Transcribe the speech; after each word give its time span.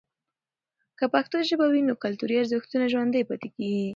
که 0.97 1.05
پښتو 1.13 1.37
ژبه 1.49 1.65
وي، 1.69 1.81
نو 1.89 1.93
کلتوري 2.03 2.35
ارزښتونه 2.37 2.85
ژوندۍ 2.93 3.23
پاتې 3.29 3.47
کیږي. 3.55 3.87